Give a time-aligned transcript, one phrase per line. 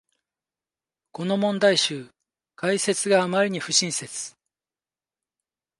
[1.11, 2.09] この問題集、
[2.55, 4.33] 解説があまりに不親切